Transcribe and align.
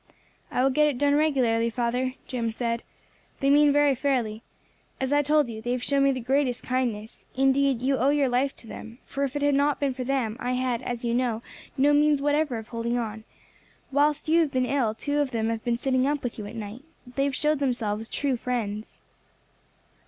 "I 0.49 0.63
will 0.63 0.71
get 0.71 0.87
it 0.87 0.97
done 0.97 1.13
regularly, 1.13 1.69
father," 1.69 2.15
Jim 2.25 2.49
said. 2.49 2.81
"They 3.39 3.51
mean 3.51 3.71
very 3.71 3.93
fairly. 3.93 4.41
As 4.99 5.13
I 5.13 5.21
told 5.21 5.47
you, 5.47 5.61
they 5.61 5.73
have 5.73 5.83
shown 5.83 6.03
me 6.05 6.11
the 6.11 6.19
greatest 6.19 6.63
kindness 6.63 7.27
indeed 7.35 7.83
you 7.83 7.97
owe 7.97 8.09
your 8.09 8.27
life 8.27 8.55
to 8.55 8.65
them, 8.67 8.97
for 9.05 9.23
if 9.23 9.35
it 9.35 9.43
had 9.43 9.53
not 9.53 9.79
been 9.79 9.93
for 9.93 10.03
them, 10.03 10.37
I 10.39 10.53
had, 10.53 10.81
as 10.81 11.05
you 11.05 11.13
know, 11.13 11.43
no 11.77 11.93
means 11.93 12.19
whatever 12.19 12.57
of 12.57 12.69
holding 12.69 12.97
on. 12.97 13.25
Whilst 13.91 14.27
you 14.27 14.39
have 14.39 14.49
been 14.51 14.65
ill 14.65 14.95
two 14.95 15.19
of 15.19 15.29
them 15.29 15.49
have 15.49 15.63
been 15.63 15.77
sitting 15.77 16.07
up 16.07 16.23
with 16.23 16.39
you 16.39 16.47
at 16.47 16.55
night. 16.55 16.83
They 17.05 17.25
have 17.25 17.35
showed 17.35 17.59
themselves 17.59 18.09
true 18.09 18.37
friends." 18.37 18.97